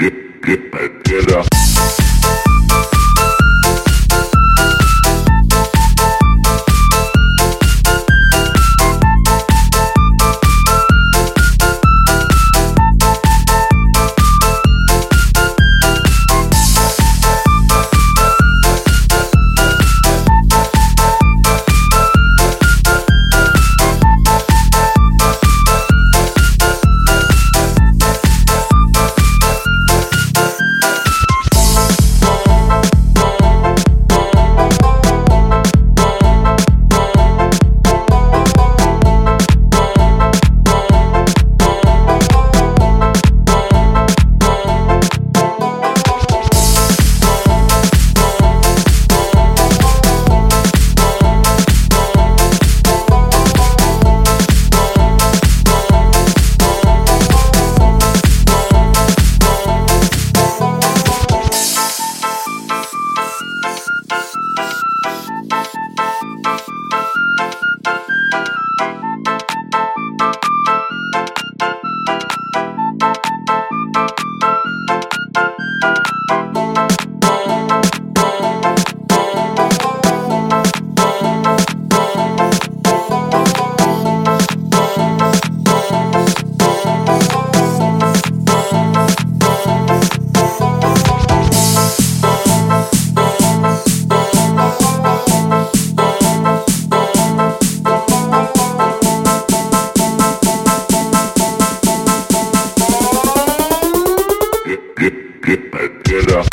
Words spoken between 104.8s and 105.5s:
get,